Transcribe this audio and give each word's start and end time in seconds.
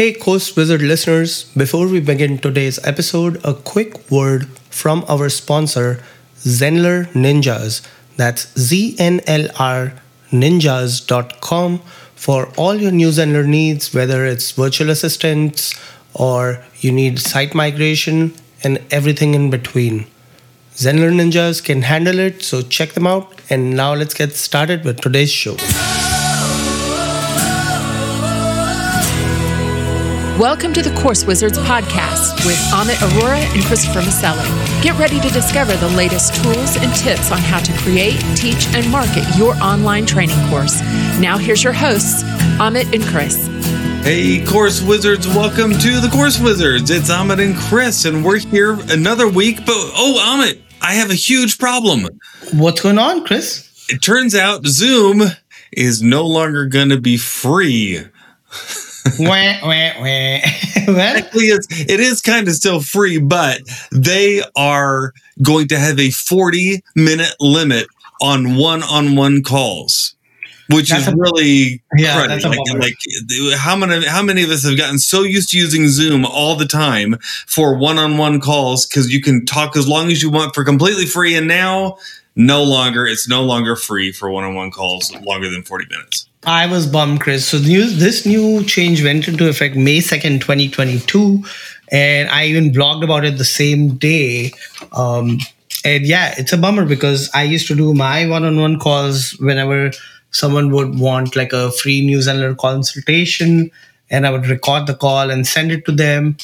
Hey, 0.00 0.14
Course 0.14 0.56
Wizard 0.56 0.80
listeners, 0.80 1.44
before 1.54 1.86
we 1.86 2.00
begin 2.00 2.38
today's 2.38 2.78
episode, 2.86 3.38
a 3.44 3.52
quick 3.52 4.10
word 4.10 4.48
from 4.70 5.04
our 5.10 5.28
sponsor, 5.28 6.02
Zenler 6.38 7.04
Ninjas. 7.12 7.86
That's 8.16 8.50
Z-N-L-R 8.58 9.92
ninjas.com 10.30 11.78
for 12.14 12.46
all 12.56 12.76
your 12.76 12.92
new 12.92 13.10
Zenler 13.10 13.46
needs, 13.46 13.92
whether 13.92 14.24
it's 14.24 14.52
virtual 14.52 14.88
assistants 14.88 15.78
or 16.14 16.64
you 16.78 16.92
need 16.92 17.18
site 17.18 17.54
migration 17.54 18.32
and 18.64 18.82
everything 18.90 19.34
in 19.34 19.50
between. 19.50 20.06
Zenler 20.76 21.12
Ninjas 21.12 21.62
can 21.62 21.82
handle 21.82 22.18
it, 22.18 22.40
so 22.42 22.62
check 22.62 22.92
them 22.92 23.06
out. 23.06 23.38
And 23.50 23.76
now 23.76 23.92
let's 23.92 24.14
get 24.14 24.32
started 24.32 24.82
with 24.82 25.02
today's 25.02 25.30
show. 25.30 25.56
Welcome 30.40 30.72
to 30.72 30.80
the 30.80 30.98
Course 31.02 31.26
Wizards 31.26 31.58
podcast 31.58 32.46
with 32.46 32.56
Amit 32.72 32.94
Arora 32.94 33.42
and 33.54 33.62
Christopher 33.64 34.00
Maselli. 34.00 34.82
Get 34.82 34.98
ready 34.98 35.20
to 35.20 35.28
discover 35.28 35.76
the 35.76 35.90
latest 35.90 36.34
tools 36.42 36.76
and 36.78 36.94
tips 36.94 37.30
on 37.30 37.40
how 37.40 37.58
to 37.58 37.70
create, 37.80 38.18
teach, 38.36 38.66
and 38.68 38.90
market 38.90 39.22
your 39.36 39.54
online 39.56 40.06
training 40.06 40.38
course. 40.48 40.80
Now, 41.20 41.36
here's 41.36 41.62
your 41.62 41.74
hosts, 41.74 42.22
Amit 42.58 42.90
and 42.94 43.04
Chris. 43.04 43.48
Hey, 44.02 44.42
Course 44.46 44.80
Wizards, 44.80 45.28
welcome 45.28 45.72
to 45.72 46.00
the 46.00 46.08
Course 46.10 46.40
Wizards. 46.40 46.90
It's 46.90 47.10
Amit 47.10 47.44
and 47.44 47.54
Chris, 47.54 48.06
and 48.06 48.24
we're 48.24 48.38
here 48.38 48.78
another 48.88 49.28
week. 49.28 49.58
But 49.66 49.76
oh, 49.76 50.38
Amit, 50.38 50.62
I 50.80 50.94
have 50.94 51.10
a 51.10 51.14
huge 51.14 51.58
problem. 51.58 52.08
What's 52.54 52.80
going 52.80 52.98
on, 52.98 53.26
Chris? 53.26 53.68
It 53.90 54.00
turns 54.00 54.34
out 54.34 54.64
Zoom 54.64 55.20
is 55.70 56.02
no 56.02 56.26
longer 56.26 56.64
going 56.64 56.88
to 56.88 56.98
be 56.98 57.18
free. 57.18 58.04
wah, 59.18 59.58
wah, 59.62 59.92
wah. 60.00 60.40
Actually, 61.00 61.44
it's, 61.46 61.66
it 61.88 62.00
is 62.00 62.20
kind 62.20 62.48
of 62.48 62.54
still 62.54 62.80
free, 62.80 63.18
but 63.18 63.60
they 63.92 64.42
are 64.56 65.12
going 65.42 65.68
to 65.68 65.78
have 65.78 65.98
a 65.98 66.10
40 66.10 66.82
minute 66.96 67.34
limit 67.40 67.86
on 68.20 68.56
one 68.56 68.82
on 68.82 69.16
one 69.16 69.42
calls. 69.42 70.14
Which 70.68 70.90
That's 70.90 71.08
is 71.08 71.12
a- 71.12 71.16
really 71.16 71.82
Yeah, 71.98 72.14
cruddy. 72.26 72.28
that's 72.28 72.44
a 72.44 72.48
like, 72.48 72.94
like 73.48 73.58
how 73.58 73.74
many 73.74 74.06
how 74.06 74.22
many 74.22 74.44
of 74.44 74.50
us 74.50 74.64
have 74.64 74.76
gotten 74.78 75.00
so 75.00 75.22
used 75.22 75.50
to 75.50 75.58
using 75.58 75.88
Zoom 75.88 76.24
all 76.24 76.54
the 76.54 76.64
time 76.66 77.16
for 77.48 77.74
one 77.76 77.98
on 77.98 78.18
one 78.18 78.40
calls 78.40 78.86
because 78.86 79.12
you 79.12 79.20
can 79.20 79.44
talk 79.44 79.76
as 79.76 79.88
long 79.88 80.12
as 80.12 80.22
you 80.22 80.30
want 80.30 80.54
for 80.54 80.64
completely 80.64 81.06
free, 81.06 81.34
and 81.34 81.48
now 81.48 81.96
no 82.36 82.62
longer 82.62 83.04
it's 83.04 83.28
no 83.28 83.42
longer 83.42 83.74
free 83.74 84.12
for 84.12 84.30
one 84.30 84.44
on 84.44 84.54
one 84.54 84.70
calls 84.70 85.12
longer 85.22 85.50
than 85.50 85.64
forty 85.64 85.86
minutes. 85.90 86.28
I 86.44 86.66
was 86.66 86.86
bummed, 86.86 87.20
Chris. 87.20 87.46
So 87.46 87.58
new, 87.58 87.88
this 87.90 88.24
new 88.24 88.64
change 88.64 89.02
went 89.02 89.28
into 89.28 89.48
effect 89.48 89.76
May 89.76 89.98
2nd, 89.98 90.40
2022. 90.40 91.44
And 91.92 92.28
I 92.30 92.46
even 92.46 92.72
blogged 92.72 93.04
about 93.04 93.24
it 93.24 93.36
the 93.36 93.44
same 93.44 93.96
day. 93.96 94.52
Um, 94.92 95.38
and 95.84 96.06
yeah, 96.06 96.34
it's 96.38 96.52
a 96.52 96.58
bummer 96.58 96.86
because 96.86 97.30
I 97.34 97.42
used 97.42 97.66
to 97.68 97.74
do 97.74 97.94
my 97.94 98.26
one-on-one 98.26 98.78
calls 98.78 99.32
whenever 99.38 99.90
someone 100.30 100.70
would 100.70 100.98
want 100.98 101.36
like 101.36 101.52
a 101.52 101.72
free 101.72 102.00
news 102.04 102.26
and 102.26 102.56
consultation 102.56 103.70
and 104.10 104.26
I 104.26 104.30
would 104.30 104.46
record 104.46 104.86
the 104.86 104.94
call 104.94 105.30
and 105.30 105.46
send 105.46 105.72
it 105.72 105.84
to 105.86 105.92
them. 105.92 106.36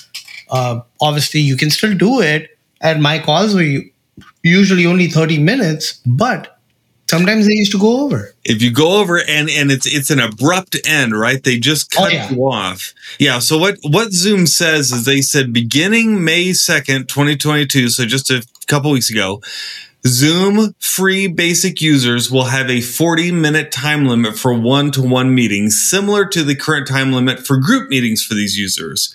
Uh, 0.50 0.80
obviously, 1.00 1.41
you 1.41 1.56
can 1.56 1.70
still 1.70 1.94
do 1.94 2.20
it. 2.20 2.56
And 2.80 3.02
my 3.02 3.19
calls 3.19 3.55
were 3.55 3.80
usually 4.42 4.86
only 4.86 5.08
30 5.08 5.39
minutes, 5.39 6.00
but 6.05 6.55
sometimes 7.08 7.46
they 7.46 7.52
used 7.52 7.72
to 7.72 7.78
go 7.78 8.00
over. 8.04 8.34
if 8.44 8.60
you 8.62 8.70
go 8.72 9.00
over 9.00 9.18
and 9.18 9.48
and 9.50 9.70
it's 9.70 9.86
it's 9.86 10.10
an 10.10 10.18
abrupt 10.20 10.76
end 10.86 11.18
right 11.18 11.42
they 11.44 11.58
just 11.58 11.90
cut 11.90 12.06
Oh, 12.06 12.08
yeah. 12.08 12.30
you 12.30 12.42
off 12.46 12.92
yeah 13.18 13.38
so 13.38 13.56
what 13.58 13.76
what 13.82 14.12
zoom 14.12 14.46
says 14.46 14.90
is 14.92 15.04
they 15.04 15.20
said 15.20 15.52
beginning 15.52 16.24
may 16.24 16.46
2nd 16.50 17.08
2022 17.08 17.88
so 17.90 18.04
just 18.06 18.30
a 18.30 18.44
couple 18.66 18.90
weeks 18.90 19.10
ago 19.10 19.40
zoom 20.06 20.74
free 20.78 21.27
basic 21.27 21.80
users 21.80 22.30
will 22.30 22.45
have 22.45 22.70
a 22.70 22.80
40 22.80 23.33
minute 23.33 23.72
time 23.72 24.06
limit 24.06 24.36
for 24.39 24.52
one-to-one 24.55 25.34
meetings 25.34 25.80
similar 25.80 26.24
to 26.27 26.42
the 26.45 26.55
current 26.55 26.86
time 26.86 27.12
limit 27.12 27.45
for 27.46 27.56
group 27.58 27.89
meetings 27.89 28.22
for 28.24 28.34
these 28.34 28.56
users 28.56 29.14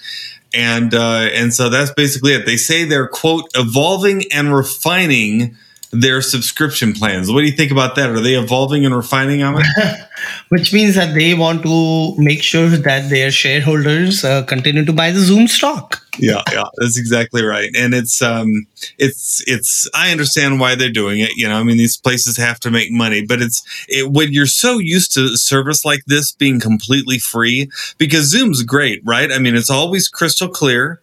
and 0.54 0.94
uh, 0.94 1.30
and 1.34 1.54
so 1.54 1.70
that's 1.70 1.92
basically 1.94 2.34
it 2.34 2.46
they 2.46 2.58
say 2.58 2.84
they're 2.84 3.08
quote 3.08 3.46
evolving 3.56 4.24
and 4.34 4.54
refining 4.54 5.56
their 5.92 6.22
subscription 6.22 6.94
plans. 6.94 7.32
What 7.32 7.42
do 7.42 7.46
you 7.46 7.52
think 7.52 7.72
about 7.72 7.96
that? 7.96 8.10
Are 8.10 8.20
they 8.20 8.36
evolving 8.36 8.86
and 8.86 8.96
refining 8.96 9.44
on 9.44 9.56
it? 9.60 10.08
which 10.50 10.74
means 10.74 10.96
that 10.96 11.14
they 11.14 11.34
want 11.34 11.64
to 11.64 12.16
make 12.18 12.44
sure 12.44 12.70
that 12.70 13.10
their 13.10 13.32
shareholders 13.32 14.24
uh, 14.24 14.44
continue 14.44 14.86
to 14.86 14.94
buy 14.94 15.12
the 15.12 15.20
Zoom 15.20 15.48
stock. 15.48 16.02
yeah, 16.20 16.44
yeah, 16.52 16.64
that's 16.78 16.98
exactly 16.98 17.44
right. 17.44 17.70
And 17.76 17.94
it's 17.94 18.22
um, 18.22 18.68
it's 18.98 19.44
it's. 19.48 19.90
I 19.94 20.12
understand 20.12 20.60
why 20.60 20.76
they're 20.76 20.92
doing 20.92 21.20
it. 21.20 21.32
You 21.36 21.48
know, 21.48 21.56
I 21.56 21.64
mean, 21.64 21.78
these 21.78 21.98
places 21.98 22.38
have 22.38 22.60
to 22.62 22.72
make 22.72 22.92
money, 22.92 23.26
but 23.26 23.42
it's 23.42 23.64
it, 23.88 24.12
when 24.12 24.34
you're 24.34 24.46
so 24.46 24.78
used 24.78 25.14
to 25.14 25.36
service 25.38 25.86
like 25.86 26.04
this 26.08 26.32
being 26.32 26.60
completely 26.60 27.18
free 27.18 27.70
because 27.98 28.26
Zoom's 28.26 28.64
great, 28.64 29.02
right? 29.06 29.32
I 29.32 29.40
mean, 29.40 29.56
it's 29.56 29.70
always 29.70 30.08
crystal 30.08 30.50
clear. 30.50 31.02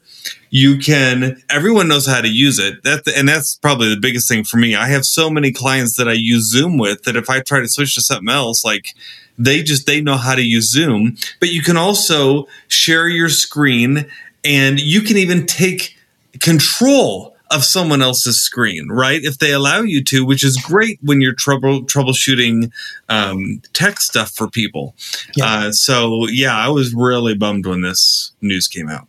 You 0.51 0.79
can. 0.79 1.43
Everyone 1.51 1.89
knows 1.89 2.07
how 2.07 2.21
to 2.21 2.29
use 2.29 2.59
it. 2.59 2.83
That 2.83 3.07
and 3.17 3.29
that's 3.29 3.57
probably 3.57 3.89
the 3.89 4.01
biggest 4.01 4.29
thing 4.29 4.45
for 4.45 4.57
me. 4.57 4.75
I 4.75 4.89
have 4.89 5.05
so 5.05 5.31
many 5.31 5.53
clients 5.53 5.97
that 5.97 6.09
I 6.09 6.13
use 6.13 6.51
Zoom 6.51 6.79
with 6.79 7.03
that 7.05 7.17
if 7.17 7.29
I 7.29 7.41
try 7.41 7.61
to 7.61 7.69
switch 7.69 7.95
to 7.95 8.01
something 8.01 8.29
else, 8.29 8.65
like 8.65 8.95
they 9.39 9.63
just 9.63 9.87
they 9.87 10.01
know 10.01 10.17
how 10.17 10.35
to 10.35 10.43
use 10.43 10.71
Zoom. 10.71 11.17
But 11.41 11.51
you 11.51 11.63
can 11.63 11.77
also 11.77 12.49
share 12.69 13.09
your 13.09 13.29
screen, 13.29 14.07
and 14.45 14.81
you 14.81 15.03
can 15.03 15.17
even 15.17 15.47
take 15.47 15.97
control 16.41 17.35
of 17.51 17.65
someone 17.65 18.03
else's 18.03 18.43
screen, 18.43 18.89
right? 18.89 19.23
If 19.23 19.39
they 19.39 19.53
allow 19.53 19.81
you 19.81 20.05
to, 20.05 20.25
which 20.25 20.45
is 20.45 20.57
great 20.57 20.99
when 21.03 21.21
you're 21.21 21.35
trouble 21.35 21.83
troubleshooting 21.83 22.71
um, 23.09 23.63
tech 23.73 24.01
stuff 24.01 24.31
for 24.33 24.49
people. 24.49 24.95
Yeah. 25.35 25.47
Uh, 25.47 25.73
so 25.73 26.27
yeah, 26.29 26.57
I 26.57 26.69
was 26.69 26.95
really 26.95 27.35
bummed 27.35 27.67
when 27.67 27.81
this 27.81 28.33
news 28.41 28.69
came 28.69 28.89
out. 28.89 29.09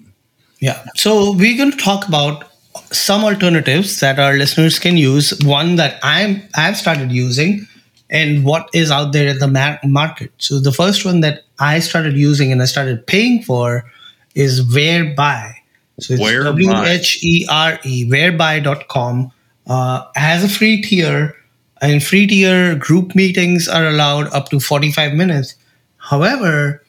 Yeah. 0.59 0.83
So 0.95 1.33
we're 1.33 1.57
going 1.57 1.71
to 1.71 1.77
talk 1.77 2.07
about 2.07 2.45
some 2.91 3.23
alternatives 3.23 3.99
that 3.99 4.19
our 4.19 4.33
listeners 4.33 4.79
can 4.79 4.97
use. 4.97 5.37
One 5.43 5.75
that 5.77 5.99
I'm 6.03 6.41
I've 6.55 6.77
started 6.77 7.11
using, 7.11 7.67
and 8.09 8.43
what 8.43 8.69
is 8.73 8.91
out 8.91 9.13
there 9.13 9.27
in 9.27 9.39
the 9.39 9.47
ma- 9.47 9.77
market. 9.83 10.31
So 10.37 10.59
the 10.59 10.71
first 10.71 11.05
one 11.05 11.21
that 11.21 11.43
I 11.59 11.79
started 11.79 12.17
using 12.17 12.51
and 12.51 12.61
I 12.61 12.65
started 12.65 13.05
paying 13.07 13.43
for 13.43 13.89
is 14.35 14.63
Whereby. 14.73 15.55
So 15.99 16.13
it's. 16.13 16.21
W 16.45 16.71
H 16.73 17.23
E 17.23 17.47
R 17.49 17.79
E 17.83 18.07
whereby.com 18.09 19.31
uh, 19.67 20.05
has 20.15 20.43
a 20.43 20.49
free 20.49 20.81
tier. 20.81 21.35
And 21.81 22.03
free 22.03 22.27
tier 22.27 22.75
group 22.75 23.15
meetings 23.15 23.69
are 23.69 23.87
allowed 23.87 24.27
up 24.33 24.49
to 24.49 24.59
45 24.59 25.13
minutes. 25.13 25.55
However, 25.95 26.83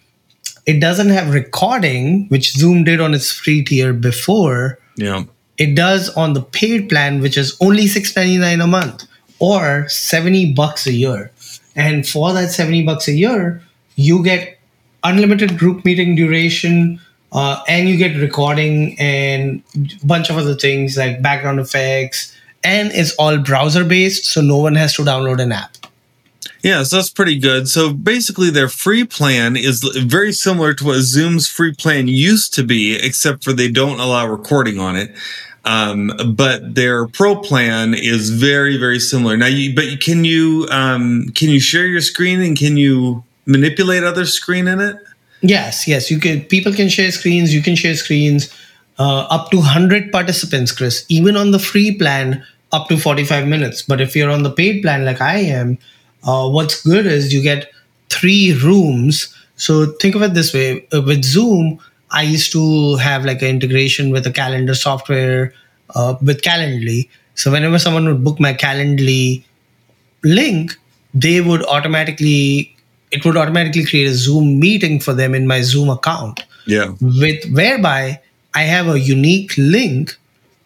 it 0.66 0.80
doesn't 0.80 1.08
have 1.08 1.32
recording, 1.32 2.28
which 2.28 2.52
Zoom 2.52 2.84
did 2.84 3.00
on 3.00 3.14
its 3.14 3.32
free 3.32 3.64
tier 3.64 3.92
before. 3.92 4.78
Yeah. 4.96 5.24
It 5.58 5.74
does 5.74 6.08
on 6.10 6.32
the 6.32 6.42
paid 6.42 6.88
plan, 6.88 7.20
which 7.20 7.36
is 7.36 7.56
only 7.60 7.84
$6.99 7.84 8.64
a 8.64 8.66
month 8.66 9.06
or 9.38 9.88
70 9.88 10.54
bucks 10.54 10.86
a 10.86 10.92
year. 10.92 11.30
And 11.76 12.06
for 12.06 12.32
that 12.32 12.50
70 12.50 12.84
bucks 12.84 13.08
a 13.08 13.12
year, 13.12 13.62
you 13.96 14.22
get 14.22 14.58
unlimited 15.04 15.58
group 15.58 15.84
meeting 15.84 16.14
duration, 16.14 17.00
uh, 17.32 17.62
and 17.68 17.88
you 17.88 17.96
get 17.96 18.16
recording 18.16 18.98
and 18.98 19.62
a 20.02 20.06
bunch 20.06 20.30
of 20.30 20.36
other 20.36 20.54
things 20.54 20.96
like 20.96 21.22
background 21.22 21.60
effects. 21.60 22.36
And 22.62 22.90
it's 22.92 23.14
all 23.14 23.38
browser 23.38 23.84
based, 23.84 24.26
so 24.26 24.40
no 24.40 24.58
one 24.58 24.74
has 24.74 24.94
to 24.94 25.02
download 25.02 25.40
an 25.40 25.52
app. 25.52 25.76
Yeah, 26.62 26.82
so 26.82 26.96
that's 26.96 27.10
pretty 27.10 27.38
good. 27.38 27.68
So 27.68 27.92
basically, 27.92 28.50
their 28.50 28.68
free 28.68 29.04
plan 29.04 29.56
is 29.56 29.82
very 29.82 30.32
similar 30.32 30.74
to 30.74 30.84
what 30.84 31.00
Zoom's 31.00 31.48
free 31.48 31.74
plan 31.74 32.06
used 32.06 32.52
to 32.54 32.62
be, 32.62 32.96
except 32.96 33.44
for 33.44 33.52
they 33.52 33.70
don't 33.70 33.98
allow 33.98 34.26
recording 34.26 34.78
on 34.78 34.96
it. 34.96 35.14
Um, 35.64 36.12
but 36.34 36.74
their 36.74 37.06
pro 37.06 37.36
plan 37.36 37.94
is 37.94 38.30
very, 38.30 38.76
very 38.76 38.98
similar. 38.98 39.36
Now, 39.36 39.46
you, 39.46 39.74
but 39.74 40.00
can 40.00 40.24
you 40.24 40.66
um, 40.70 41.32
can 41.34 41.48
you 41.50 41.60
share 41.60 41.86
your 41.86 42.00
screen 42.00 42.40
and 42.40 42.58
can 42.58 42.76
you 42.76 43.24
manipulate 43.46 44.04
other 44.04 44.26
screen 44.26 44.68
in 44.68 44.80
it? 44.80 44.96
Yes, 45.42 45.88
yes. 45.88 46.10
You 46.10 46.18
can. 46.18 46.42
People 46.44 46.72
can 46.72 46.88
share 46.88 47.10
screens. 47.10 47.54
You 47.54 47.62
can 47.62 47.74
share 47.76 47.94
screens 47.94 48.54
uh, 48.98 49.26
up 49.30 49.50
to 49.50 49.60
hundred 49.60 50.12
participants, 50.12 50.72
Chris. 50.72 51.04
Even 51.08 51.36
on 51.36 51.50
the 51.50 51.58
free 51.58 51.96
plan, 51.96 52.44
up 52.72 52.88
to 52.88 52.96
forty-five 52.96 53.46
minutes. 53.46 53.82
But 53.82 54.00
if 54.00 54.14
you're 54.14 54.30
on 54.30 54.42
the 54.42 54.50
paid 54.50 54.82
plan, 54.82 55.04
like 55.04 55.20
I 55.20 55.38
am, 55.38 55.78
uh, 56.24 56.48
what's 56.48 56.82
good 56.82 57.06
is 57.06 57.32
you 57.32 57.42
get 57.42 57.70
three 58.08 58.52
rooms. 58.62 59.34
So 59.56 59.86
think 60.00 60.14
of 60.14 60.22
it 60.22 60.34
this 60.34 60.52
way: 60.52 60.86
uh, 60.92 61.02
with 61.02 61.24
Zoom, 61.24 61.78
I 62.10 62.22
used 62.22 62.52
to 62.52 62.96
have 62.96 63.24
like 63.24 63.42
an 63.42 63.48
integration 63.48 64.10
with 64.10 64.26
a 64.26 64.32
calendar 64.32 64.74
software 64.74 65.52
uh, 65.94 66.16
with 66.22 66.42
Calendly. 66.42 67.08
So 67.34 67.50
whenever 67.50 67.78
someone 67.78 68.06
would 68.06 68.24
book 68.24 68.40
my 68.40 68.52
Calendly 68.52 69.44
link, 70.22 70.76
they 71.14 71.40
would 71.40 71.64
automatically 71.66 72.76
it 73.10 73.24
would 73.24 73.36
automatically 73.36 73.84
create 73.84 74.06
a 74.06 74.14
Zoom 74.14 74.60
meeting 74.60 75.00
for 75.00 75.12
them 75.12 75.34
in 75.34 75.46
my 75.46 75.62
Zoom 75.62 75.90
account. 75.90 76.44
Yeah. 76.66 76.94
With 77.00 77.44
whereby 77.52 78.20
I 78.54 78.62
have 78.62 78.88
a 78.88 78.98
unique 78.98 79.52
link 79.56 80.16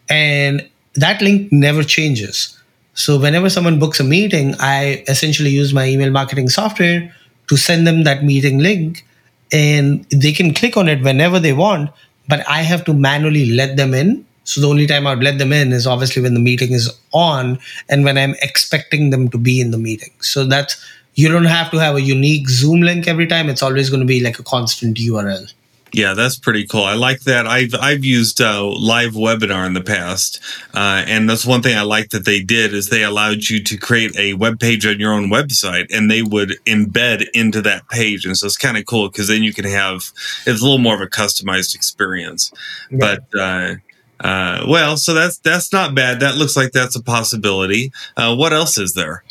and 0.09 0.67
that 0.93 1.21
link 1.21 1.51
never 1.51 1.83
changes. 1.83 2.59
So 2.95 3.19
whenever 3.19 3.49
someone 3.49 3.77
books 3.77 3.99
a 3.99 4.03
meeting, 4.03 4.55
I 4.59 5.03
essentially 5.07 5.49
use 5.49 5.73
my 5.73 5.85
email 5.85 6.11
marketing 6.11 6.49
software 6.49 7.13
to 7.47 7.57
send 7.57 7.85
them 7.85 8.03
that 8.05 8.23
meeting 8.23 8.59
link 8.59 9.05
and 9.51 10.05
they 10.09 10.31
can 10.31 10.53
click 10.53 10.77
on 10.77 10.87
it 10.87 11.03
whenever 11.03 11.39
they 11.39 11.53
want, 11.53 11.91
but 12.27 12.47
I 12.47 12.61
have 12.61 12.85
to 12.85 12.93
manually 12.93 13.51
let 13.51 13.77
them 13.77 13.93
in. 13.93 14.25
So 14.45 14.61
the 14.61 14.69
only 14.69 14.87
time 14.87 15.07
I'd 15.07 15.23
let 15.23 15.39
them 15.39 15.51
in 15.51 15.73
is 15.73 15.85
obviously 15.85 16.21
when 16.21 16.35
the 16.35 16.39
meeting 16.39 16.71
is 16.71 16.89
on 17.13 17.59
and 17.89 18.05
when 18.05 18.17
I'm 18.17 18.35
expecting 18.41 19.09
them 19.09 19.29
to 19.29 19.37
be 19.37 19.59
in 19.59 19.71
the 19.71 19.77
meeting. 19.77 20.11
So 20.21 20.45
that's 20.45 20.83
you 21.15 21.29
don't 21.29 21.45
have 21.45 21.71
to 21.71 21.77
have 21.77 21.95
a 21.95 22.01
unique 22.01 22.47
Zoom 22.49 22.81
link 22.81 23.07
every 23.07 23.27
time. 23.27 23.49
It's 23.49 23.63
always 23.63 23.89
going 23.89 24.01
to 24.01 24.05
be 24.05 24.21
like 24.21 24.39
a 24.39 24.43
constant 24.43 24.97
URL. 24.97 25.51
Yeah, 25.93 26.13
that's 26.13 26.37
pretty 26.37 26.67
cool. 26.67 26.83
I 26.83 26.95
like 26.95 27.21
that. 27.21 27.47
I've 27.47 27.73
I've 27.79 28.03
used 28.03 28.41
uh, 28.41 28.65
live 28.65 29.13
webinar 29.13 29.65
in 29.65 29.73
the 29.73 29.81
past, 29.81 30.41
uh, 30.73 31.03
and 31.07 31.29
that's 31.29 31.45
one 31.45 31.61
thing 31.61 31.77
I 31.77 31.83
like 31.83 32.09
that 32.09 32.25
they 32.25 32.41
did 32.41 32.73
is 32.73 32.89
they 32.89 33.03
allowed 33.03 33.47
you 33.47 33.63
to 33.63 33.77
create 33.77 34.17
a 34.17 34.33
web 34.33 34.59
page 34.59 34.85
on 34.85 34.99
your 34.99 35.13
own 35.13 35.29
website, 35.29 35.87
and 35.95 36.11
they 36.11 36.21
would 36.21 36.57
embed 36.65 37.27
into 37.33 37.61
that 37.61 37.87
page, 37.87 38.25
and 38.25 38.35
so 38.35 38.45
it's 38.45 38.57
kind 38.57 38.77
of 38.77 38.85
cool 38.85 39.09
because 39.09 39.29
then 39.29 39.41
you 39.41 39.53
can 39.53 39.63
have 39.63 40.11
it's 40.45 40.61
a 40.61 40.63
little 40.63 40.79
more 40.79 40.95
of 40.95 41.01
a 41.01 41.07
customized 41.07 41.75
experience. 41.75 42.51
Yeah. 42.91 42.97
But 43.31 43.39
uh, 43.39 43.75
uh, 44.19 44.65
well, 44.67 44.97
so 44.97 45.13
that's 45.13 45.37
that's 45.39 45.71
not 45.71 45.95
bad. 45.95 46.19
That 46.19 46.35
looks 46.35 46.57
like 46.57 46.71
that's 46.71 46.95
a 46.95 47.03
possibility. 47.03 47.91
Uh, 48.17 48.35
what 48.35 48.53
else 48.53 48.77
is 48.77 48.93
there? 48.93 49.23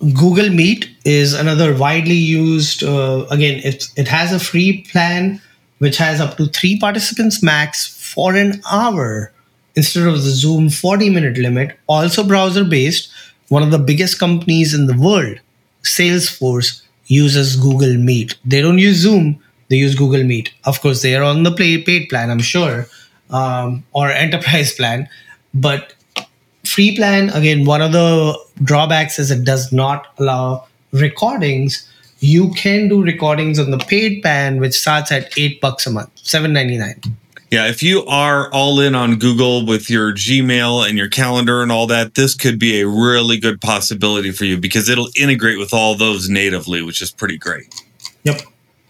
Google 0.00 0.50
Meet 0.50 0.88
is 1.04 1.32
another 1.32 1.74
widely 1.74 2.14
used. 2.14 2.84
Uh, 2.84 3.26
again, 3.30 3.60
it 3.64 3.88
it 3.96 4.08
has 4.08 4.32
a 4.32 4.38
free 4.38 4.82
plan 4.92 5.40
which 5.78 5.96
has 5.98 6.20
up 6.20 6.36
to 6.36 6.46
three 6.46 6.78
participants 6.78 7.42
max 7.42 7.86
for 7.86 8.34
an 8.34 8.62
hour 8.70 9.32
instead 9.74 10.06
of 10.06 10.14
the 10.14 10.30
Zoom 10.30 10.70
40 10.70 11.10
minute 11.10 11.36
limit. 11.38 11.78
Also 11.86 12.24
browser 12.24 12.64
based. 12.64 13.10
One 13.48 13.62
of 13.62 13.70
the 13.70 13.78
biggest 13.78 14.18
companies 14.18 14.74
in 14.74 14.86
the 14.86 14.98
world, 14.98 15.38
Salesforce, 15.84 16.82
uses 17.06 17.54
Google 17.54 17.94
Meet. 17.94 18.36
They 18.44 18.60
don't 18.60 18.78
use 18.78 18.96
Zoom. 18.96 19.40
They 19.68 19.76
use 19.76 19.94
Google 19.94 20.24
Meet. 20.24 20.52
Of 20.64 20.80
course, 20.80 21.02
they 21.02 21.14
are 21.14 21.22
on 21.22 21.44
the 21.44 21.52
paid 21.52 22.08
plan, 22.08 22.30
I'm 22.30 22.40
sure, 22.40 22.86
um, 23.30 23.84
or 23.92 24.10
enterprise 24.10 24.72
plan. 24.72 25.08
But 25.54 25.94
free 26.64 26.96
plan, 26.96 27.30
again, 27.30 27.64
one 27.64 27.82
of 27.82 27.92
the 27.92 28.36
drawbacks 28.64 29.18
is 29.18 29.30
it 29.30 29.44
does 29.44 29.72
not 29.72 30.08
allow 30.18 30.66
recordings 30.92 31.88
you 32.20 32.50
can 32.52 32.88
do 32.88 33.02
recordings 33.02 33.58
on 33.58 33.70
the 33.70 33.78
paid 33.78 34.22
plan, 34.22 34.60
which 34.60 34.74
starts 34.74 35.12
at 35.12 35.36
eight 35.38 35.60
bucks 35.60 35.86
a 35.86 35.90
month, 35.90 36.10
seven 36.14 36.52
ninety 36.52 36.78
nine. 36.78 37.00
Yeah, 37.50 37.68
if 37.68 37.80
you 37.80 38.04
are 38.06 38.52
all 38.52 38.80
in 38.80 38.96
on 38.96 39.18
Google 39.18 39.64
with 39.64 39.88
your 39.88 40.12
Gmail 40.12 40.88
and 40.88 40.98
your 40.98 41.08
calendar 41.08 41.62
and 41.62 41.70
all 41.70 41.86
that, 41.86 42.16
this 42.16 42.34
could 42.34 42.58
be 42.58 42.80
a 42.80 42.88
really 42.88 43.38
good 43.38 43.60
possibility 43.60 44.32
for 44.32 44.44
you 44.44 44.58
because 44.58 44.88
it'll 44.88 45.08
integrate 45.16 45.58
with 45.58 45.72
all 45.72 45.94
those 45.94 46.28
natively, 46.28 46.82
which 46.82 47.00
is 47.00 47.12
pretty 47.12 47.38
great. 47.38 47.72
Yep, 48.24 48.40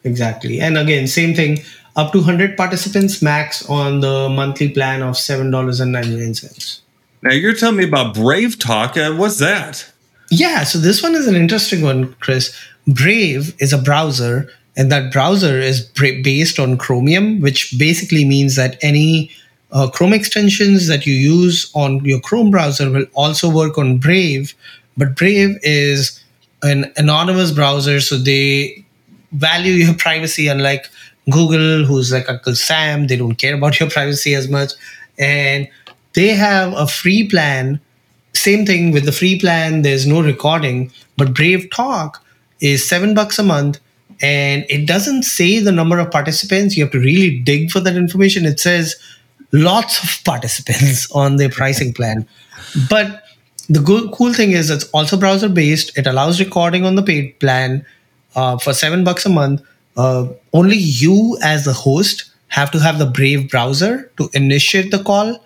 exactly. 0.05 0.59
And 0.59 0.79
again, 0.79 1.07
same 1.07 1.35
thing, 1.35 1.59
up 1.97 2.13
to 2.13 2.19
100 2.19 2.57
participants 2.57 3.21
max 3.21 3.69
on 3.69 4.01
the 4.01 4.31
monthly 4.31 4.71
plan 4.71 5.03
of 5.03 5.17
$7.99. 5.17 6.81
Now, 7.23 7.33
you're 7.33 7.55
telling 7.55 7.77
me 7.77 7.85
about 7.85 8.15
Brave 8.15 8.59
Talk. 8.59 8.97
Uh, 8.97 9.15
what's 9.15 9.39
that? 9.39 9.93
Yeah, 10.31 10.65
so 10.65 10.79
this 10.79 11.03
one 11.03 11.15
is 11.15 11.27
an 11.27 11.37
interesting 11.37 11.83
one, 11.83 12.15
Chris. 12.15 12.55
Brave 12.87 13.55
is 13.61 13.73
a 13.73 13.79
browser, 13.79 14.49
and 14.77 14.91
that 14.91 15.13
browser 15.13 15.59
is 15.59 15.83
based 15.83 16.59
on 16.59 16.79
Chromium, 16.79 17.41
which 17.41 17.75
basically 17.79 18.25
means 18.25 18.57
that 18.57 18.77
any 18.83 19.31
uh, 19.73 19.89
Chrome 19.89 20.13
extensions 20.13 20.89
that 20.89 21.07
you 21.07 21.15
use 21.15 21.71
on 21.75 22.05
your 22.05 22.21
Chrome 22.21 22.51
browser 22.51 22.91
will 22.91 23.07
also 23.15 23.51
work 23.51 23.79
on 23.79 23.99
Brave. 23.99 24.55
But 24.97 25.17
Brave 25.17 25.59
is 25.63 26.23
an 26.63 26.93
anonymous 26.97 27.53
browser, 27.53 28.01
so 28.01 28.17
they 28.17 28.85
value 29.33 29.73
your 29.75 29.95
privacy, 29.99 30.49
unlike 30.49 30.87
Google, 31.31 31.85
who's 31.85 32.13
like 32.13 32.29
Uncle 32.29 32.55
Sam. 32.55 33.07
They 33.07 33.17
don't 33.17 33.35
care 33.37 33.55
about 33.55 33.79
your 33.79 33.91
privacy 33.97 34.35
as 34.35 34.49
much. 34.49 34.73
And 35.19 35.69
they 36.15 36.29
have 36.29 36.73
a 36.75 36.87
free 36.87 37.29
plan. 37.29 37.81
Same 38.37 38.67
thing 38.67 38.93
with 38.93 39.05
the 39.05 39.13
free 39.13 39.39
plan, 39.39 39.83
there's 39.83 40.07
no 40.07 40.23
recording, 40.23 40.93
but 41.17 41.35
Brave 41.35 41.71
Talk 41.71 42.23
is 42.61 42.87
seven 42.87 43.15
bucks 43.15 43.39
a 43.39 43.43
month 43.43 43.81
and 44.21 44.65
it 44.69 44.87
doesn't 44.87 45.25
say 45.25 45.59
the 45.59 45.73
number 45.73 45.99
of 45.99 46.11
participants. 46.11 46.77
You 46.77 46.85
have 46.85 46.93
to 46.93 46.99
really 46.99 47.39
dig 47.39 47.71
for 47.71 47.81
that 47.81 47.97
information. 47.97 48.47
It 48.47 48.61
says 48.61 48.97
lots 49.53 50.03
of 50.03 50.25
participants 50.25 51.11
on 51.13 51.37
their 51.37 51.51
pricing 51.51 51.93
plan. 51.93 52.27
But 52.89 53.25
the 53.69 53.81
go- 53.81 54.09
cool 54.11 54.33
thing 54.33 54.53
is 54.53 54.71
it's 54.71 54.89
also 54.91 55.17
browser 55.17 55.49
based. 55.49 55.97
It 55.99 56.07
allows 56.07 56.41
recording 56.41 56.85
on 56.85 56.95
the 56.95 57.03
paid 57.03 57.39
plan 57.41 57.85
uh, 58.35 58.59
for 58.59 58.73
seven 58.73 59.05
bucks 59.05 59.27
a 59.27 59.31
month. 59.31 59.63
Uh, 59.97 60.29
only 60.53 60.77
you, 60.77 61.39
as 61.43 61.65
the 61.65 61.73
host, 61.73 62.31
have 62.49 62.71
to 62.71 62.79
have 62.79 62.99
the 62.99 63.07
Brave 63.07 63.51
browser 63.51 64.11
to 64.19 64.29
initiate 64.35 64.91
the 64.91 65.03
call, 65.03 65.43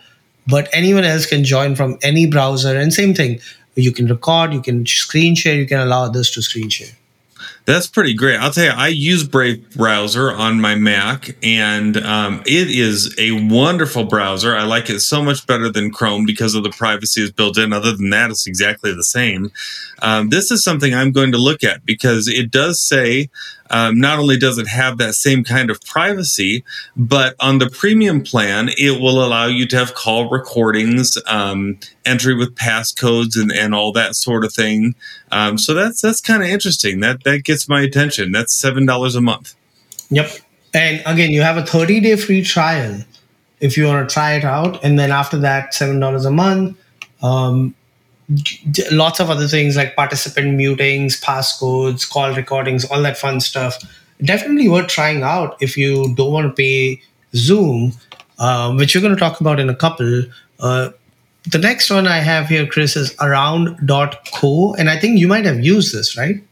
but 0.51 0.69
anyone 0.73 1.05
else 1.05 1.27
can 1.27 1.45
join 1.45 1.77
from 1.77 1.99
any 2.03 2.27
browser. 2.27 2.77
And 2.77 2.93
same 2.93 3.15
thing, 3.15 3.41
you 3.75 3.93
can 3.93 4.07
record, 4.07 4.53
you 4.53 4.61
can 4.61 4.87
screen 4.87 5.35
share, 5.35 5.55
you 5.55 5.67
can 5.67 5.79
allow 5.79 6.05
others 6.05 6.31
to 6.33 6.43
screen 6.43 6.69
share. 6.69 6.91
That's 7.67 7.87
pretty 7.87 8.15
great. 8.15 8.37
I'll 8.37 8.51
tell 8.51 8.65
you, 8.65 8.71
I 8.71 8.89
use 8.89 9.23
Brave 9.23 9.77
browser 9.77 10.33
on 10.33 10.61
my 10.61 10.75
Mac, 10.75 11.37
and 11.43 11.97
um, 11.99 12.43
it 12.47 12.69
is 12.69 13.15
a 13.19 13.33
wonderful 13.49 14.05
browser. 14.05 14.57
I 14.57 14.65
like 14.65 14.91
it 14.91 15.01
so 15.01 15.23
much 15.23 15.47
better 15.47 15.71
than 15.71 15.93
Chrome 15.93 16.27
because 16.27 16.55
of 16.55 16.63
the 16.65 16.71
privacy 16.71 17.23
is 17.23 17.31
built 17.31 17.59
in. 17.59 17.73
Other 17.73 17.93
than 17.93 18.11
that, 18.11 18.31
it's 18.31 18.47
exactly 18.47 18.93
the 18.93 19.05
same. 19.05 19.53
Um, 20.03 20.31
this 20.31 20.51
is 20.51 20.65
something 20.65 20.95
I'm 20.95 21.13
going 21.13 21.33
to 21.33 21.39
look 21.39 21.63
at 21.63 21.85
because 21.85 22.29
it 22.29 22.51
does 22.51 22.81
say 22.81 23.29
um, 23.71 23.99
not 23.99 24.19
only 24.19 24.37
does 24.37 24.59
it 24.59 24.67
have 24.67 24.99
that 24.99 25.15
same 25.15 25.45
kind 25.45 25.71
of 25.71 25.81
privacy, 25.83 26.65
but 26.97 27.35
on 27.41 27.59
the 27.59 27.71
premium 27.71 28.23
plan, 28.23 28.71
it 28.77 29.01
will 29.01 29.25
allow 29.25 29.47
you 29.47 29.67
to 29.69 29.77
have 29.77 29.95
call 29.95 30.29
recordings, 30.29 31.17
um, 31.27 31.79
entry 32.05 32.35
with 32.35 32.55
passcodes, 32.55 33.41
and, 33.41 33.51
and 33.53 33.75
all 33.75 33.93
that 33.93 34.17
sort 34.17 34.45
of 34.45 34.53
thing. 34.53 34.95
Um, 35.33 35.59
so 35.59 35.75
that's 35.75 36.01
that's 36.01 36.21
kind 36.21 36.43
of 36.43 36.49
interesting. 36.49 37.01
That 37.01 37.25
that 37.25 37.45
gets 37.45 37.69
my 37.69 37.83
attention. 37.83 38.33
That's 38.33 38.55
seven 38.55 38.87
dollars 38.87 39.15
a 39.15 39.21
month. 39.21 39.55
Yep. 40.11 40.31
And 40.75 41.03
again, 41.07 41.31
you 41.31 41.43
have 41.43 41.57
a 41.57 41.65
30 41.65 42.01
day 42.01 42.17
free 42.17 42.43
trial 42.45 43.01
if 43.61 43.77
you 43.77 43.87
want 43.87 44.09
to 44.09 44.13
try 44.13 44.35
it 44.35 44.45
out. 44.45 44.83
And 44.85 44.99
then 44.99 45.11
after 45.11 45.39
that, 45.39 45.73
$7 45.73 46.27
a 46.27 46.31
month. 46.31 46.77
Um, 47.23 47.75
lots 48.93 49.21
of 49.21 49.31
other 49.31 49.49
things 49.49 49.77
like 49.77 49.97
participant 49.97 50.55
mutings, 50.55 51.21
passcodes, 51.21 52.09
call 52.09 52.35
recordings, 52.35 52.85
all 52.85 53.03
that 53.03 53.19
fun 53.19 53.41
stuff. 53.41 53.79
Definitely 54.23 54.69
worth 54.69 54.89
trying 54.89 55.23
out 55.23 55.57
if 55.61 55.77
you 55.77 56.15
don't 56.15 56.33
want 56.33 56.47
to 56.47 56.53
pay 56.53 57.01
Zoom, 57.35 57.93
uh, 58.39 58.73
which 58.75 58.95
we're 58.95 59.01
going 59.01 59.15
to 59.15 59.21
talk 59.21 59.41
about 59.41 59.59
in 59.59 59.69
a 59.69 59.75
couple. 59.75 60.25
Uh, 60.59 60.91
the 61.51 61.59
next 61.59 61.91
one 61.91 62.07
I 62.07 62.19
have 62.19 62.49
here, 62.49 62.67
Chris, 62.67 62.97
is 62.97 63.15
around.co. 63.21 64.75
And 64.75 64.91
I 64.91 64.99
think 64.99 65.19
you 65.19 65.27
might 65.27 65.47
have 65.47 65.65
used 65.65 65.95
this, 65.95 66.17
right? 66.17 66.43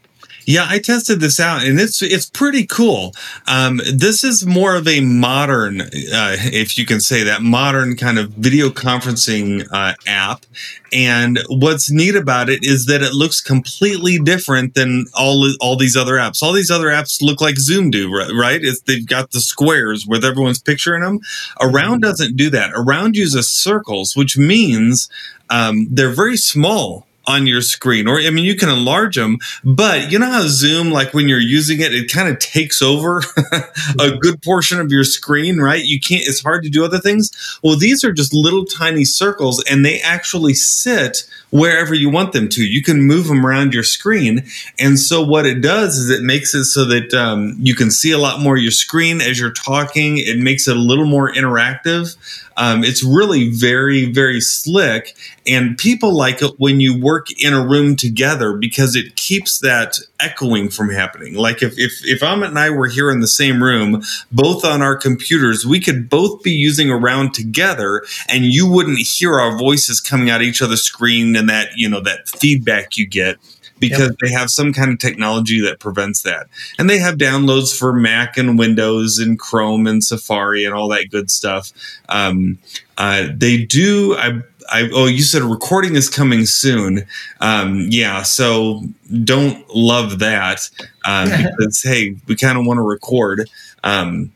Yeah, 0.49 0.65
I 0.67 0.79
tested 0.79 1.19
this 1.19 1.39
out, 1.39 1.63
and 1.63 1.79
it's 1.79 2.01
it's 2.01 2.27
pretty 2.27 2.65
cool. 2.65 3.13
Um, 3.45 3.81
this 3.93 4.23
is 4.23 4.47
more 4.47 4.75
of 4.75 4.87
a 4.87 4.99
modern, 4.99 5.81
uh, 5.81 6.37
if 6.39 6.75
you 6.75 6.87
can 6.87 6.99
say 7.01 7.21
that, 7.21 7.43
modern 7.43 7.95
kind 7.95 8.17
of 8.17 8.31
video 8.31 8.69
conferencing 8.69 9.67
uh, 9.71 9.93
app. 10.07 10.47
And 10.91 11.37
what's 11.49 11.91
neat 11.91 12.15
about 12.15 12.49
it 12.49 12.63
is 12.63 12.87
that 12.87 13.03
it 13.03 13.13
looks 13.13 13.41
completely 13.41 14.17
different 14.17 14.73
than 14.73 15.05
all 15.13 15.53
all 15.61 15.75
these 15.77 15.95
other 15.95 16.15
apps. 16.15 16.41
All 16.41 16.51
these 16.51 16.71
other 16.71 16.87
apps 16.87 17.21
look 17.21 17.41
like 17.41 17.59
Zoom 17.59 17.91
do, 17.91 18.11
right? 18.11 18.59
It's, 18.63 18.81
they've 18.81 19.05
got 19.05 19.29
the 19.29 19.41
squares 19.41 20.07
with 20.07 20.25
everyone's 20.25 20.59
picture 20.59 20.95
in 20.95 21.03
them. 21.03 21.19
Around 21.61 22.01
doesn't 22.01 22.37
do 22.37 22.49
that. 22.49 22.71
Around 22.73 23.15
uses 23.15 23.51
circles, 23.51 24.15
which 24.15 24.35
means 24.35 25.11
um, 25.51 25.87
they're 25.91 26.09
very 26.09 26.37
small 26.37 27.05
on 27.29 27.45
your 27.45 27.61
screen 27.61 28.07
or 28.07 28.19
i 28.19 28.29
mean 28.29 28.45
you 28.45 28.55
can 28.55 28.69
enlarge 28.69 29.15
them 29.15 29.37
but 29.63 30.11
you 30.11 30.17
know 30.19 30.29
how 30.29 30.43
zoom 30.47 30.91
like 30.91 31.13
when 31.13 31.27
you're 31.27 31.39
using 31.39 31.79
it 31.79 31.93
it 31.93 32.11
kind 32.11 32.27
of 32.27 32.39
takes 32.39 32.81
over 32.81 33.21
a 33.99 34.17
good 34.17 34.41
portion 34.41 34.79
of 34.79 34.91
your 34.91 35.03
screen 35.03 35.59
right? 35.59 35.83
You 35.83 35.99
can't 35.99 36.23
it's 36.25 36.41
hard 36.41 36.63
to 36.63 36.69
do 36.69 36.83
other 36.83 36.99
things. 36.99 37.31
Well 37.63 37.77
these 37.77 38.03
are 38.03 38.11
just 38.11 38.33
little 38.33 38.65
tiny 38.65 39.05
circles 39.05 39.63
and 39.69 39.85
they 39.85 39.99
actually 40.01 40.53
sit 40.53 41.29
wherever 41.51 41.93
you 41.93 42.09
want 42.09 42.33
them 42.33 42.49
to. 42.49 42.63
You 42.63 42.81
can 42.81 43.01
move 43.01 43.27
them 43.27 43.45
around 43.45 43.73
your 43.73 43.83
screen 43.83 44.45
and 44.79 44.99
so 44.99 45.23
what 45.23 45.45
it 45.45 45.61
does 45.61 45.97
is 45.97 46.09
it 46.09 46.23
makes 46.23 46.53
it 46.53 46.65
so 46.65 46.85
that 46.85 47.13
um, 47.13 47.55
you 47.59 47.75
can 47.75 47.91
see 47.91 48.11
a 48.11 48.17
lot 48.17 48.41
more 48.41 48.55
of 48.57 48.61
your 48.61 48.71
screen 48.71 49.21
as 49.21 49.39
you're 49.39 49.53
talking. 49.53 50.17
It 50.17 50.37
makes 50.37 50.67
it 50.67 50.75
a 50.75 50.79
little 50.79 51.05
more 51.05 51.31
interactive. 51.31 52.17
Um, 52.57 52.83
it's 52.83 53.03
really 53.03 53.49
very 53.49 54.11
very 54.11 54.41
slick 54.41 55.15
and 55.47 55.77
people 55.77 56.15
like 56.15 56.41
it 56.41 56.55
when 56.57 56.79
you 56.79 56.99
work 56.99 57.18
work 57.19 57.27
in 57.41 57.53
a 57.53 57.65
room 57.65 57.95
together 57.95 58.53
because 58.53 58.95
it 58.95 59.15
keeps 59.15 59.59
that 59.59 59.97
echoing 60.19 60.69
from 60.69 60.89
happening. 60.89 61.35
Like 61.35 61.61
if 61.61 61.77
if 61.77 62.05
if 62.05 62.21
Amit 62.21 62.47
and 62.47 62.59
I 62.59 62.69
were 62.69 62.87
here 62.87 63.11
in 63.11 63.19
the 63.19 63.27
same 63.27 63.61
room, 63.61 64.03
both 64.31 64.63
on 64.63 64.81
our 64.81 64.95
computers, 64.95 65.65
we 65.65 65.79
could 65.79 66.09
both 66.09 66.43
be 66.43 66.51
using 66.51 66.89
Around 66.89 67.33
together, 67.33 68.03
and 68.27 68.45
you 68.45 68.69
wouldn't 68.69 68.99
hear 68.99 69.39
our 69.39 69.57
voices 69.57 70.01
coming 70.01 70.29
out 70.29 70.41
each 70.41 70.61
other's 70.61 70.81
screen 70.81 71.35
and 71.35 71.49
that 71.49 71.69
you 71.75 71.89
know 71.89 72.01
that 72.01 72.27
feedback 72.27 72.97
you 72.97 73.05
get 73.05 73.37
because 73.79 74.09
yep. 74.09 74.17
they 74.21 74.29
have 74.29 74.49
some 74.49 74.73
kind 74.73 74.91
of 74.91 74.99
technology 74.99 75.61
that 75.61 75.79
prevents 75.79 76.23
that. 76.23 76.47
And 76.77 76.89
they 76.89 76.97
have 76.97 77.15
downloads 77.15 77.77
for 77.77 77.93
Mac 77.93 78.37
and 78.37 78.59
Windows 78.59 79.19
and 79.19 79.39
Chrome 79.39 79.87
and 79.87 80.03
Safari 80.03 80.65
and 80.65 80.73
all 80.73 80.89
that 80.89 81.09
good 81.09 81.31
stuff. 81.31 81.71
Um, 82.09 82.57
uh, 82.97 83.27
they 83.33 83.63
do. 83.63 84.15
I, 84.17 84.41
I, 84.71 84.89
oh, 84.93 85.05
you 85.07 85.23
said 85.23 85.41
recording 85.41 85.95
is 85.95 86.09
coming 86.09 86.45
soon. 86.45 87.05
Um, 87.41 87.87
yeah, 87.89 88.23
so 88.23 88.83
don't 89.23 89.67
love 89.73 90.19
that 90.19 90.69
uh, 91.05 91.25
because 91.25 91.81
hey, 91.83 92.15
we 92.27 92.35
kind 92.35 92.57
of 92.57 92.65
want 92.65 92.77
to 92.77 92.83
record. 92.83 93.49
Um, 93.83 94.31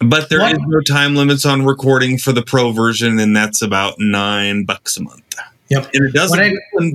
but 0.00 0.30
there 0.30 0.40
what? 0.40 0.52
is 0.52 0.58
no 0.66 0.80
time 0.80 1.14
limits 1.14 1.44
on 1.46 1.64
recording 1.64 2.18
for 2.18 2.32
the 2.32 2.42
pro 2.42 2.72
version, 2.72 3.18
and 3.18 3.36
that's 3.36 3.62
about 3.62 3.94
nine 3.98 4.64
bucks 4.64 4.96
a 4.96 5.02
month. 5.02 5.22
Yep. 5.68 5.90
And 5.94 6.06
it 6.06 6.12
does, 6.12 6.32
I, 6.36 6.52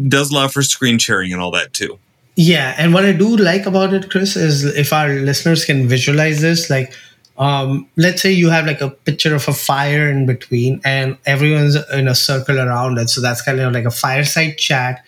does 0.07 0.31
allow 0.31 0.47
for 0.49 0.61
screen 0.61 0.99
sharing 0.99 1.31
and 1.33 1.41
all 1.41 1.51
that 1.51 1.73
too. 1.73 1.97
Yeah. 2.35 2.75
And 2.77 2.93
what 2.93 3.05
I 3.05 3.11
do 3.11 3.35
like 3.35 3.65
about 3.65 3.93
it, 3.93 4.11
Chris, 4.11 4.35
is 4.35 4.65
if 4.65 4.93
our 4.93 5.09
listeners 5.09 5.65
can 5.65 5.87
visualize 5.87 6.41
this, 6.41 6.69
like, 6.69 6.93
um, 7.37 7.87
let's 7.97 8.21
say 8.21 8.31
you 8.31 8.49
have 8.49 8.65
like 8.65 8.81
a 8.81 8.89
picture 8.89 9.35
of 9.35 9.47
a 9.47 9.53
fire 9.53 10.09
in 10.09 10.25
between 10.25 10.81
and 10.83 11.17
everyone's 11.25 11.75
in 11.91 12.07
a 12.07 12.15
circle 12.15 12.59
around 12.59 12.97
it. 12.97 13.09
So 13.09 13.21
that's 13.21 13.41
kind 13.41 13.59
of 13.59 13.73
like 13.73 13.85
a 13.85 13.91
fireside 13.91 14.57
chat. 14.57 15.05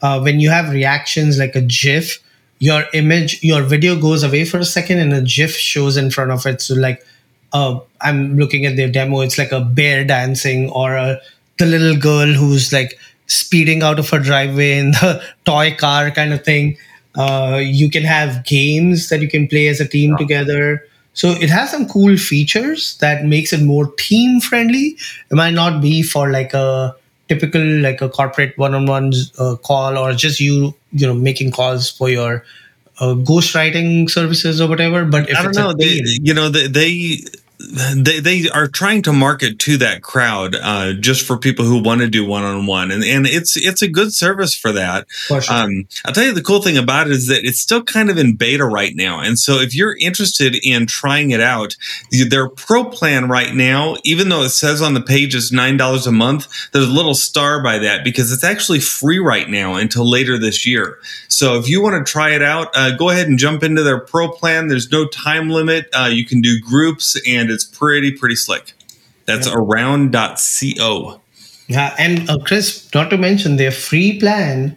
Uh, 0.00 0.20
when 0.20 0.40
you 0.40 0.50
have 0.50 0.72
reactions 0.72 1.38
like 1.38 1.56
a 1.56 1.60
GIF, 1.60 2.22
your 2.60 2.84
image, 2.94 3.42
your 3.42 3.62
video 3.62 4.00
goes 4.00 4.22
away 4.22 4.44
for 4.44 4.58
a 4.58 4.64
second 4.64 4.98
and 4.98 5.12
a 5.12 5.22
GIF 5.22 5.56
shows 5.56 5.96
in 5.96 6.10
front 6.10 6.30
of 6.30 6.46
it. 6.46 6.60
So, 6.60 6.74
like, 6.74 7.04
uh, 7.52 7.80
I'm 8.00 8.36
looking 8.36 8.64
at 8.64 8.76
their 8.76 8.88
demo, 8.88 9.20
it's 9.20 9.36
like 9.36 9.50
a 9.52 9.60
bear 9.60 10.04
dancing 10.04 10.70
or 10.70 10.94
a, 10.94 11.20
the 11.58 11.66
little 11.66 11.96
girl 11.96 12.32
who's 12.32 12.72
like 12.72 12.98
speeding 13.26 13.82
out 13.82 13.98
of 13.98 14.08
her 14.10 14.20
driveway 14.20 14.78
in 14.78 14.92
the 14.92 15.22
toy 15.44 15.74
car 15.74 16.10
kind 16.12 16.32
of 16.32 16.44
thing. 16.44 16.76
Uh, 17.16 17.60
you 17.62 17.90
can 17.90 18.04
have 18.04 18.44
games 18.44 19.08
that 19.08 19.20
you 19.20 19.28
can 19.28 19.48
play 19.48 19.66
as 19.66 19.80
a 19.80 19.88
team 19.88 20.16
together. 20.16 20.86
So 21.14 21.30
it 21.30 21.50
has 21.50 21.70
some 21.70 21.88
cool 21.88 22.16
features 22.16 22.96
that 22.98 23.24
makes 23.24 23.52
it 23.52 23.62
more 23.62 23.92
team 23.98 24.40
friendly. 24.40 24.96
It 25.30 25.34
might 25.34 25.54
not 25.54 25.82
be 25.82 26.02
for 26.02 26.30
like 26.30 26.54
a 26.54 26.96
typical 27.28 27.62
like 27.62 28.00
a 28.00 28.08
corporate 28.08 28.56
one-on-one 28.58 29.12
uh, 29.38 29.56
call 29.56 29.96
or 29.96 30.12
just 30.12 30.40
you 30.40 30.74
you 30.92 31.06
know 31.06 31.14
making 31.14 31.52
calls 31.52 31.90
for 31.90 32.08
your 32.08 32.44
uh, 33.00 33.14
ghostwriting 33.14 34.08
services 34.08 34.60
or 34.60 34.68
whatever. 34.68 35.04
But 35.04 35.28
if 35.28 35.38
I 35.38 35.42
don't 35.42 35.56
know, 35.56 35.72
they, 35.72 36.00
you 36.04 36.34
know, 36.34 36.48
they, 36.48 36.66
they 36.66 37.18
they, 37.70 38.20
they 38.20 38.48
are 38.50 38.66
trying 38.66 39.02
to 39.02 39.12
market 39.12 39.58
to 39.60 39.76
that 39.78 40.02
crowd 40.02 40.54
uh, 40.54 40.94
just 40.94 41.26
for 41.26 41.36
people 41.36 41.64
who 41.64 41.82
want 41.82 42.00
to 42.00 42.08
do 42.08 42.24
one 42.24 42.42
on 42.42 42.66
one, 42.66 42.90
and 42.90 43.04
and 43.04 43.26
it's 43.26 43.56
it's 43.56 43.82
a 43.82 43.88
good 43.88 44.12
service 44.12 44.54
for 44.54 44.72
that. 44.72 45.06
For 45.28 45.40
sure. 45.40 45.54
um, 45.54 45.86
I'll 46.04 46.12
tell 46.12 46.24
you 46.24 46.32
the 46.32 46.42
cool 46.42 46.62
thing 46.62 46.76
about 46.76 47.06
it 47.06 47.12
is 47.12 47.28
that 47.28 47.44
it's 47.44 47.60
still 47.60 47.82
kind 47.82 48.10
of 48.10 48.18
in 48.18 48.36
beta 48.36 48.64
right 48.64 48.94
now, 48.94 49.20
and 49.20 49.38
so 49.38 49.60
if 49.60 49.74
you're 49.74 49.96
interested 49.98 50.56
in 50.62 50.86
trying 50.86 51.30
it 51.30 51.40
out, 51.40 51.76
their 52.10 52.48
pro 52.48 52.84
plan 52.84 53.28
right 53.28 53.54
now, 53.54 53.96
even 54.04 54.28
though 54.28 54.42
it 54.42 54.50
says 54.50 54.82
on 54.82 54.94
the 54.94 55.00
page 55.00 55.34
it's 55.34 55.52
nine 55.52 55.76
dollars 55.76 56.06
a 56.06 56.12
month, 56.12 56.48
there's 56.72 56.88
a 56.88 56.92
little 56.92 57.14
star 57.14 57.62
by 57.62 57.78
that 57.78 58.04
because 58.04 58.32
it's 58.32 58.44
actually 58.44 58.80
free 58.80 59.18
right 59.18 59.48
now 59.48 59.74
until 59.74 60.08
later 60.08 60.38
this 60.38 60.66
year. 60.66 60.98
So 61.28 61.58
if 61.58 61.68
you 61.68 61.82
want 61.82 62.04
to 62.04 62.10
try 62.10 62.34
it 62.34 62.42
out, 62.42 62.68
uh, 62.74 62.96
go 62.96 63.10
ahead 63.10 63.28
and 63.28 63.38
jump 63.38 63.62
into 63.62 63.82
their 63.82 64.00
pro 64.00 64.28
plan. 64.28 64.68
There's 64.68 64.90
no 64.90 65.06
time 65.06 65.50
limit. 65.50 65.88
Uh, 65.92 66.10
you 66.12 66.24
can 66.24 66.40
do 66.40 66.60
groups 66.60 67.20
and 67.26 67.50
it's 67.52 67.64
pretty 67.64 68.12
pretty 68.12 68.36
slick. 68.36 68.72
That's 69.26 69.46
yeah. 69.46 69.54
around.co. 69.54 71.20
Yeah, 71.68 71.94
and 71.98 72.28
uh, 72.28 72.38
Chris, 72.44 72.92
not 72.92 73.10
to 73.10 73.16
mention 73.16 73.56
their 73.56 73.70
free 73.70 74.18
plan. 74.18 74.76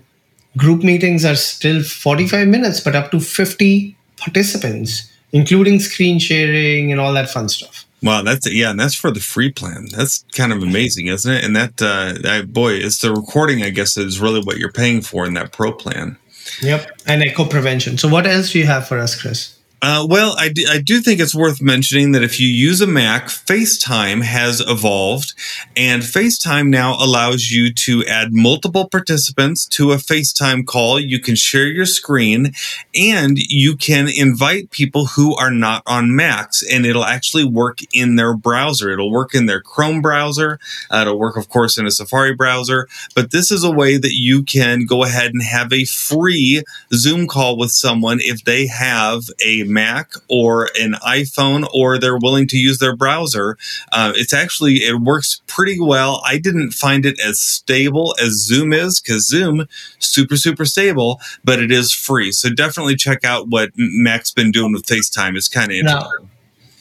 Group 0.58 0.84
meetings 0.84 1.26
are 1.26 1.36
still 1.36 1.84
45 1.84 2.48
minutes, 2.48 2.80
but 2.80 2.96
up 2.96 3.12
to 3.12 3.20
50 3.20 3.98
participants, 4.16 5.12
including 5.34 5.80
screen 5.80 6.20
sharing 6.20 6.92
and 6.92 7.02
all 7.02 7.12
that 7.14 7.30
fun 7.30 7.50
stuff. 7.50 7.86
Wow, 8.02 8.22
that's 8.22 8.50
yeah, 8.50 8.70
and 8.70 8.80
that's 8.80 8.96
for 8.96 9.12
the 9.12 9.20
free 9.20 9.52
plan. 9.52 9.88
That's 9.92 10.24
kind 10.32 10.54
of 10.54 10.62
amazing, 10.62 11.08
isn't 11.08 11.32
it? 11.32 11.44
And 11.44 11.56
that, 11.56 11.82
uh, 11.82 12.14
that 12.22 12.54
boy, 12.54 12.74
it's 12.74 13.00
the 13.00 13.12
recording. 13.12 13.64
I 13.64 13.72
guess 13.72 13.98
is 13.98 14.20
really 14.20 14.42
what 14.42 14.58
you're 14.58 14.72
paying 14.72 15.02
for 15.02 15.26
in 15.26 15.34
that 15.34 15.52
pro 15.52 15.74
plan. 15.74 16.18
Yep, 16.62 17.02
and 17.08 17.24
echo 17.24 17.46
prevention. 17.46 17.98
So, 17.98 18.08
what 18.08 18.28
else 18.28 18.52
do 18.52 18.60
you 18.60 18.68
have 18.68 18.88
for 18.88 19.00
us, 19.00 19.20
Chris? 19.20 19.55
Uh, 19.88 20.04
well, 20.10 20.34
I 20.40 20.50
do, 20.50 20.66
I 20.68 20.82
do 20.82 21.00
think 21.00 21.20
it's 21.20 21.36
worth 21.36 21.62
mentioning 21.62 22.12
that 22.14 22.24
if 22.24 22.40
you 22.40 22.48
use 22.48 22.82
a 22.82 22.88
Mac, 22.88 23.28
FaceTime 23.28 24.24
has 24.24 24.60
evolved, 24.60 25.36
and 25.78 26.02
FaceTime 26.02 26.70
now 26.70 26.96
allows 27.00 27.52
you 27.52 27.72
to 27.72 28.04
add 28.06 28.34
multiple 28.34 28.90
participants 28.90 29.68
to 29.68 29.92
a 29.92 29.98
FaceTime 29.98 30.66
call. 30.66 31.00
You 31.00 31.20
can 31.20 31.36
share 31.36 31.68
your 31.68 31.86
screen, 31.86 32.54
and 32.96 33.38
you 33.38 33.78
can 33.78 34.08
invite 34.08 34.72
people 34.72 35.06
who 35.06 35.36
are 35.36 35.52
not 35.52 35.84
on 35.86 36.16
Macs, 36.16 36.64
and 36.64 36.84
it'll 36.84 37.06
actually 37.06 37.46
work 37.46 37.78
in 37.94 38.16
their 38.16 38.36
browser. 38.36 38.90
It'll 38.90 39.12
work 39.12 39.36
in 39.36 39.46
their 39.46 39.62
Chrome 39.62 40.02
browser. 40.02 40.58
Uh, 40.90 41.02
it'll 41.02 41.20
work, 41.20 41.38
of 41.38 41.50
course, 41.50 41.78
in 41.78 41.86
a 41.86 41.92
Safari 41.92 42.34
browser. 42.34 42.88
But 43.14 43.30
this 43.30 43.52
is 43.52 43.64
a 43.64 43.70
way 43.70 43.98
that 43.98 44.16
you 44.16 44.42
can 44.42 44.88
go 44.88 45.04
ahead 45.04 45.32
and 45.32 45.44
have 45.44 45.72
a 45.72 45.86
free 45.86 46.64
Zoom 46.92 47.28
call 47.28 47.56
with 47.56 47.70
someone 47.70 48.18
if 48.22 48.44
they 48.46 48.66
have 48.66 49.26
a 49.46 49.62
Mac 49.76 50.14
or 50.30 50.70
an 50.80 50.94
iPhone 51.06 51.68
or 51.74 52.00
they're 52.00 52.18
willing 52.18 52.48
to 52.48 52.58
use 52.58 52.80
their 52.80 52.96
browser. 52.96 53.58
Uh, 53.92 54.14
it's 54.16 54.34
actually, 54.34 54.76
it 54.78 55.02
works 55.02 55.42
pretty 55.46 55.80
well. 55.80 56.24
I 56.26 56.38
didn't 56.38 56.72
find 56.72 57.06
it 57.06 57.20
as 57.20 57.40
stable 57.40 58.16
as 58.20 58.32
Zoom 58.32 58.72
is 58.72 59.02
because 59.02 59.28
Zoom, 59.28 59.68
super, 60.00 60.38
super 60.38 60.66
stable, 60.66 61.20
but 61.44 61.60
it 61.60 61.72
is 61.72 61.92
free. 61.92 62.32
So 62.32 62.50
definitely 62.50 62.96
check 62.96 63.24
out 63.26 63.50
what 63.50 63.72
Mac's 63.76 64.32
been 64.32 64.52
doing 64.52 64.72
with 64.72 64.86
FaceTime. 64.86 65.36
It's 65.36 65.50
kind 65.50 65.72
of 65.72 65.78
interesting. 65.78 66.30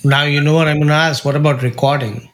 Now, 0.05 0.19
now 0.19 0.23
you 0.23 0.41
know 0.41 0.55
what 0.55 0.69
I'm 0.69 0.77
going 0.77 0.89
to 0.89 0.95
ask. 0.95 1.25
What 1.25 1.37
about 1.37 1.63
recording? 1.63 2.31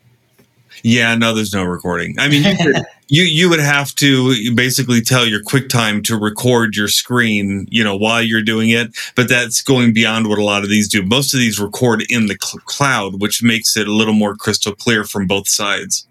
Yeah, 0.83 1.15
no, 1.15 1.35
there's 1.35 1.53
no 1.53 1.65
recording. 1.65 2.17
I 2.19 2.29
mean, 2.29 2.43
you, 2.45 2.57
could, 2.57 2.85
you 3.11 3.25
you 3.25 3.51
would 3.51 3.61
have 3.61 3.95
to 3.97 4.55
basically 4.55 5.03
tell 5.03 5.27
your 5.27 5.43
QuickTime 5.43 6.03
to 6.05 6.17
record 6.17 6.77
your 6.77 6.89
screen, 6.89 7.67
you 7.71 7.83
know, 7.83 7.97
while 7.97 8.23
you're 8.23 8.43
doing 8.43 8.71
it. 8.71 8.97
But 9.17 9.29
that's 9.29 9.61
going 9.61 9.93
beyond 9.93 10.29
what 10.29 10.39
a 10.39 10.45
lot 10.45 10.63
of 10.63 10.71
these 10.71 10.89
do. 10.89 11.03
Most 11.03 11.35
of 11.35 11.41
these 11.41 11.59
record 11.59 12.05
in 12.09 12.27
the 12.27 12.39
cl- 12.41 12.63
cloud, 12.65 13.21
which 13.21 13.43
makes 13.43 13.77
it 13.77 13.89
a 13.89 13.93
little 13.93 14.15
more 14.15 14.37
crystal 14.37 14.75
clear 14.75 15.05
from 15.05 15.27
both 15.27 15.49
sides. 15.49 16.07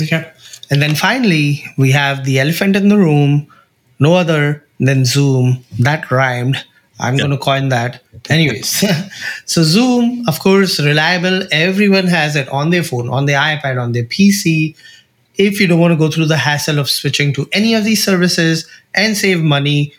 Okay, 0.00 0.30
and 0.70 0.82
then 0.82 0.94
finally 0.94 1.64
we 1.78 1.90
have 1.90 2.24
the 2.24 2.38
elephant 2.38 2.76
in 2.76 2.88
the 2.88 2.98
room. 2.98 3.46
No 3.98 4.14
other 4.14 4.64
than 4.78 5.04
Zoom. 5.04 5.64
That 5.78 6.10
rhymed. 6.10 6.62
I'm 7.00 7.14
yep. 7.14 7.26
going 7.26 7.30
to 7.30 7.42
coin 7.42 7.68
that. 7.70 8.02
Anyways, 8.28 8.84
so 9.46 9.62
Zoom, 9.62 10.24
of 10.28 10.38
course, 10.38 10.78
reliable. 10.80 11.42
Everyone 11.50 12.06
has 12.06 12.36
it 12.36 12.48
on 12.50 12.70
their 12.70 12.84
phone, 12.84 13.08
on 13.08 13.26
their 13.26 13.40
iPad, 13.40 13.80
on 13.80 13.92
their 13.92 14.04
PC. 14.04 14.76
If 15.36 15.60
you 15.60 15.66
don't 15.66 15.80
want 15.80 15.92
to 15.92 15.98
go 15.98 16.10
through 16.10 16.26
the 16.26 16.36
hassle 16.36 16.78
of 16.78 16.90
switching 16.90 17.32
to 17.34 17.48
any 17.52 17.74
of 17.74 17.84
these 17.84 18.04
services 18.04 18.66
and 18.94 19.16
save 19.16 19.42
money, 19.42 19.94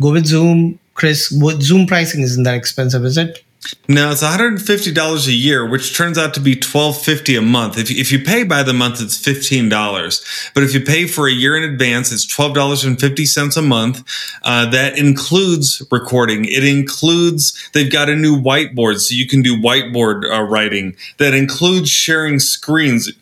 go 0.00 0.12
with 0.12 0.26
Zoom. 0.26 0.78
Chris, 0.94 1.28
Zoom 1.60 1.86
pricing 1.86 2.20
isn't 2.20 2.42
that 2.42 2.54
expensive, 2.54 3.04
is 3.04 3.16
it? 3.16 3.42
No, 3.88 4.10
it's 4.10 4.22
$150 4.24 5.26
a 5.26 5.32
year, 5.32 5.68
which 5.68 5.96
turns 5.96 6.18
out 6.18 6.34
to 6.34 6.40
be 6.40 6.56
$12.50 6.56 7.38
a 7.38 7.42
month. 7.42 7.78
If, 7.78 7.90
if 7.90 8.10
you 8.10 8.18
pay 8.18 8.42
by 8.42 8.62
the 8.62 8.72
month, 8.72 9.00
it's 9.00 9.20
$15. 9.20 10.50
But 10.52 10.64
if 10.64 10.74
you 10.74 10.80
pay 10.80 11.06
for 11.06 11.28
a 11.28 11.32
year 11.32 11.56
in 11.56 11.62
advance, 11.62 12.10
it's 12.10 12.26
$12.50 12.26 13.56
a 13.56 13.62
month. 13.62 14.04
Uh, 14.42 14.68
that 14.70 14.98
includes 14.98 15.82
recording. 15.92 16.44
It 16.44 16.64
includes, 16.64 17.70
they've 17.72 17.90
got 17.90 18.08
a 18.08 18.16
new 18.16 18.36
whiteboard, 18.36 18.98
so 18.98 19.14
you 19.14 19.28
can 19.28 19.42
do 19.42 19.56
whiteboard 19.56 20.24
uh, 20.24 20.42
writing. 20.42 20.96
That 21.18 21.34
includes 21.34 21.88
sharing 21.88 22.40
screens. 22.40 23.12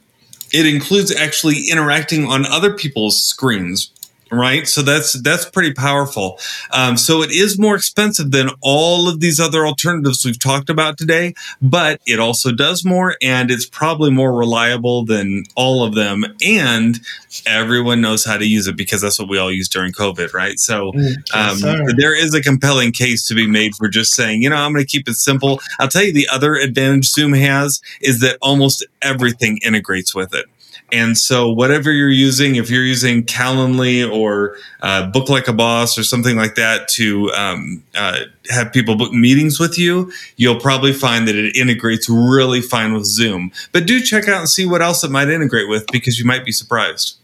It 0.53 0.67
includes 0.67 1.15
actually 1.15 1.69
interacting 1.71 2.27
on 2.27 2.45
other 2.45 2.73
people's 2.73 3.23
screens 3.23 3.91
right? 4.31 4.67
So 4.67 4.83
that's 4.83 5.13
that's 5.21 5.49
pretty 5.49 5.73
powerful. 5.73 6.39
Um, 6.73 6.97
so 6.97 7.23
it 7.23 7.31
is 7.31 7.59
more 7.59 7.75
expensive 7.75 8.31
than 8.31 8.51
all 8.61 9.09
of 9.09 9.21
these 9.21 9.41
other 9.41 9.67
alternatives 9.67 10.25
we've 10.25 10.39
talked 10.39 10.71
about 10.71 10.99
today 10.99 11.35
but 11.61 12.01
it 12.07 12.19
also 12.19 12.53
does 12.53 12.85
more 12.85 13.17
and 13.23 13.51
it's 13.51 13.67
probably 13.67 14.11
more 14.11 14.33
reliable 14.33 15.05
than 15.05 15.45
all 15.55 15.85
of 15.85 15.95
them 15.95 16.25
and 16.45 17.01
everyone 17.47 18.01
knows 18.01 18.25
how 18.25 18.37
to 18.37 18.47
use 18.47 18.67
it 18.67 18.77
because 18.77 19.01
that's 19.01 19.19
what 19.19 19.29
we 19.29 19.39
all 19.39 19.53
use 19.53 19.69
during 19.69 19.93
covid 19.93 20.33
right? 20.33 20.59
So 20.59 20.93
mm, 20.93 21.17
um, 21.35 21.97
there 21.97 22.15
is 22.15 22.35
a 22.35 22.43
compelling 22.43 22.93
case 22.93 23.27
to 23.29 23.35
be 23.35 23.47
made 23.47 23.75
for 23.75 23.89
just 23.89 24.15
saying 24.15 24.43
you 24.43 24.51
know 24.51 24.57
i'm 24.57 24.73
going 24.73 24.85
to 24.85 24.91
keep 24.91 25.09
it 25.09 25.15
simple. 25.15 25.61
I'll 25.79 25.89
tell 25.89 26.03
you 26.03 26.13
the 26.13 26.29
other 26.29 26.55
advantage 26.55 27.07
zoom 27.07 27.33
has 27.33 27.81
is 28.01 28.21
that 28.21 28.39
almost 28.41 28.87
everything 29.03 29.59
integrates 29.65 30.15
with 30.15 30.35
it 30.35 30.47
And 30.93 31.17
so, 31.17 31.51
whatever 31.51 31.93
you're 31.93 32.09
using, 32.09 32.57
if 32.57 32.71
you're 32.71 32.85
using 32.85 33.25
Calendly 33.25 34.11
or 34.11 34.57
uh, 34.83 35.07
Book 35.11 35.29
Like 35.29 35.49
a 35.49 35.53
Boss 35.53 35.99
or 35.99 36.05
something 36.05 36.37
like 36.37 36.55
that 36.55 36.89
to 36.89 37.31
um, 37.33 37.83
uh, 37.95 38.21
have 38.49 38.73
people 38.73 38.97
book 38.97 39.13
meetings 39.13 39.59
with 39.59 39.79
you, 39.79 40.13
you'll 40.37 40.61
probably 40.61 40.93
find 40.93 41.27
that 41.29 41.35
it 41.37 41.57
integrates 41.57 42.09
really 42.09 42.61
fine 42.61 42.93
with 42.93 43.05
Zoom. 43.05 43.53
But 43.73 43.87
do 43.87 44.01
check 44.01 44.29
out 44.29 44.41
and 44.41 44.49
see 44.49 44.67
what 44.67 44.83
else 44.83 45.05
it 45.05 45.11
might 45.11 45.29
integrate 45.29 45.69
with 45.69 45.87
because 45.93 46.19
you 46.19 46.25
might 46.25 46.45
be 46.45 46.53
surprised. 46.53 47.17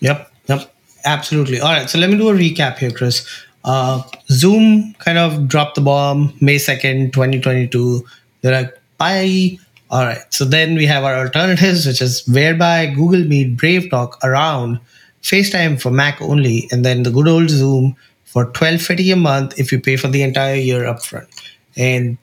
Yep, 0.00 0.32
yep, 0.48 0.74
absolutely. 1.04 1.60
All 1.60 1.72
right, 1.72 1.88
so 1.88 1.98
let 1.98 2.10
me 2.10 2.16
do 2.16 2.28
a 2.28 2.34
recap 2.34 2.78
here, 2.78 2.90
Chris. 2.90 3.26
Uh, 3.64 4.02
Zoom 4.28 4.94
kind 4.94 5.18
of 5.18 5.46
dropped 5.48 5.76
the 5.76 5.80
bomb 5.80 6.34
May 6.40 6.56
2nd, 6.56 7.12
2022. 7.12 8.04
They're 8.40 8.62
like, 8.62 8.78
bye. 8.98 9.58
All 9.92 10.06
right, 10.06 10.22
so 10.30 10.46
then 10.46 10.74
we 10.74 10.86
have 10.86 11.04
our 11.04 11.16
alternatives, 11.16 11.86
which 11.86 12.00
is 12.00 12.26
whereby 12.26 12.86
Google 12.86 13.24
Meet, 13.24 13.58
Brave 13.58 13.90
Talk, 13.90 14.18
around 14.24 14.80
FaceTime 15.22 15.78
for 15.78 15.90
Mac 15.90 16.20
only, 16.22 16.66
and 16.72 16.82
then 16.82 17.02
the 17.02 17.10
good 17.10 17.28
old 17.28 17.50
Zoom 17.50 17.94
for 18.24 18.44
1250 18.44 19.10
a 19.10 19.16
month 19.16 19.60
if 19.60 19.70
you 19.70 19.78
pay 19.78 19.98
for 19.98 20.08
the 20.08 20.22
entire 20.22 20.54
year 20.54 20.84
upfront. 20.84 21.26
And 21.76 22.16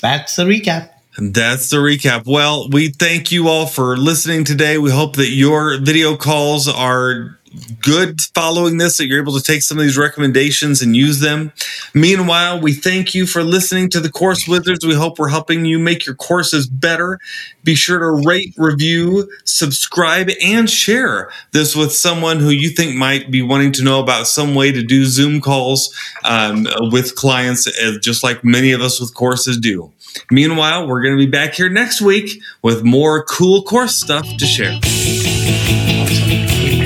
that's 0.00 0.36
the 0.36 0.44
recap. 0.44 0.88
That's 1.18 1.68
the 1.68 1.76
recap. 1.76 2.24
Well, 2.24 2.70
we 2.70 2.88
thank 2.88 3.30
you 3.30 3.48
all 3.48 3.66
for 3.66 3.98
listening 3.98 4.44
today. 4.44 4.78
We 4.78 4.90
hope 4.90 5.16
that 5.16 5.28
your 5.28 5.78
video 5.82 6.16
calls 6.16 6.66
are 6.66 7.38
good 7.80 8.20
following 8.34 8.78
this, 8.78 8.96
that 8.96 9.06
you're 9.06 9.20
able 9.20 9.36
to 9.36 9.42
take 9.42 9.62
some 9.62 9.78
of 9.78 9.84
these 9.84 9.98
recommendations 9.98 10.82
and 10.82 10.96
use 10.96 11.20
them. 11.20 11.52
Meanwhile, 11.94 12.60
we 12.60 12.72
thank 12.72 13.14
you 13.14 13.26
for 13.26 13.42
listening 13.42 13.90
to 13.90 14.00
the 14.00 14.10
Course 14.10 14.48
Wizards. 14.48 14.86
We 14.86 14.94
hope 14.94 15.18
we're 15.18 15.28
helping 15.28 15.64
you 15.64 15.78
make 15.78 16.06
your 16.06 16.14
courses 16.14 16.66
better. 16.66 17.18
Be 17.64 17.74
sure 17.74 17.98
to 17.98 18.26
rate, 18.26 18.54
review, 18.56 19.30
subscribe, 19.44 20.30
and 20.42 20.68
share 20.68 21.30
this 21.52 21.76
with 21.76 21.92
someone 21.92 22.40
who 22.40 22.50
you 22.50 22.70
think 22.70 22.96
might 22.96 23.30
be 23.30 23.42
wanting 23.42 23.72
to 23.72 23.84
know 23.84 24.00
about 24.00 24.26
some 24.26 24.54
way 24.54 24.72
to 24.72 24.82
do 24.82 25.04
Zoom 25.04 25.40
calls 25.40 25.94
um, 26.24 26.66
with 26.90 27.14
clients, 27.14 27.66
uh, 27.66 27.98
just 28.00 28.22
like 28.22 28.42
many 28.44 28.72
of 28.72 28.80
us 28.80 29.00
with 29.00 29.14
courses 29.14 29.58
do. 29.58 29.92
Meanwhile, 30.30 30.86
we're 30.86 31.02
going 31.02 31.16
to 31.16 31.24
be 31.24 31.30
back 31.30 31.54
here 31.54 31.68
next 31.68 32.00
week 32.00 32.42
with 32.62 32.84
more 32.84 33.24
cool 33.24 33.62
course 33.62 33.94
stuff 33.94 34.26
to 34.38 34.46
share. 34.46 34.78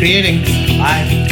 Keep 0.07 0.23
creating. 0.23 0.79
Bye. 0.79 1.27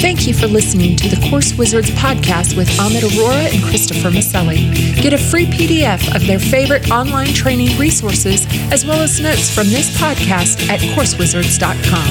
Thank 0.00 0.26
you 0.26 0.34
for 0.34 0.48
listening 0.48 0.96
to 0.96 1.08
the 1.08 1.28
Course 1.30 1.54
Wizards 1.54 1.90
podcast 1.90 2.56
with 2.56 2.68
Amit 2.70 3.02
Arora 3.02 3.54
and 3.54 3.62
Christopher 3.62 4.10
Maselli. 4.10 4.74
Get 5.00 5.12
a 5.12 5.18
free 5.18 5.46
PDF 5.46 6.12
of 6.16 6.26
their 6.26 6.40
favorite 6.40 6.90
online 6.90 7.32
training 7.32 7.78
resources 7.78 8.46
as 8.72 8.84
well 8.84 9.00
as 9.00 9.20
notes 9.20 9.54
from 9.54 9.68
this 9.68 9.96
podcast 9.96 10.68
at 10.68 10.80
coursewizards.com. 10.80 12.08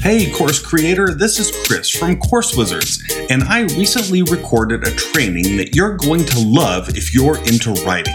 Hey, 0.00 0.30
course 0.30 0.60
creator, 0.64 1.12
this 1.12 1.40
is 1.40 1.50
Chris 1.66 1.90
from 1.90 2.18
Course 2.20 2.56
Wizards, 2.56 3.02
and 3.30 3.42
I 3.42 3.62
recently 3.76 4.22
recorded 4.22 4.86
a 4.86 4.92
training 4.92 5.56
that 5.56 5.74
you're 5.74 5.96
going 5.96 6.24
to 6.24 6.38
love 6.38 6.90
if 6.90 7.12
you're 7.12 7.38
into 7.48 7.72
writing. 7.84 8.14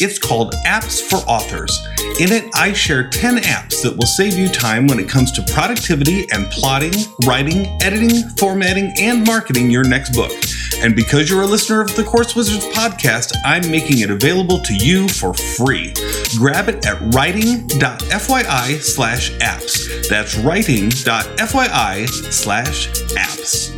It's 0.00 0.18
called 0.18 0.54
Apps 0.64 1.02
for 1.02 1.16
Authors. 1.28 1.76
In 2.20 2.32
it, 2.32 2.48
I 2.54 2.72
share 2.72 3.08
10 3.08 3.38
apps 3.38 3.82
that 3.82 3.96
will 3.96 4.06
save 4.06 4.38
you 4.38 4.48
time 4.48 4.86
when 4.86 4.98
it 4.98 5.08
comes 5.08 5.32
to 5.32 5.42
productivity 5.52 6.26
and 6.30 6.50
plotting, 6.50 6.92
writing, 7.26 7.66
editing, 7.82 8.28
formatting, 8.36 8.92
and 8.98 9.26
marketing 9.26 9.70
your 9.70 9.84
next 9.84 10.14
book. 10.14 10.32
And 10.78 10.94
because 10.94 11.28
you're 11.28 11.42
a 11.42 11.46
listener 11.46 11.80
of 11.80 11.94
the 11.96 12.04
Course 12.04 12.36
Wizards 12.36 12.66
podcast, 12.66 13.32
I'm 13.44 13.68
making 13.70 14.00
it 14.00 14.10
available 14.10 14.60
to 14.60 14.74
you 14.74 15.08
for 15.08 15.34
free. 15.34 15.92
Grab 16.36 16.68
it 16.68 16.86
at 16.86 17.00
writing.fyi 17.14 18.80
slash 18.80 19.32
apps. 19.38 20.08
That's 20.08 20.36
writing.fyi 20.36 22.08
slash 22.32 22.88
apps. 23.14 23.77